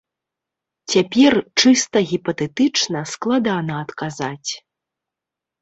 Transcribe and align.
Цяпер, 0.93 1.33
чыста 1.63 1.97
гіпатэтычна, 2.11 2.99
складана 3.13 3.73
адказаць. 3.85 4.51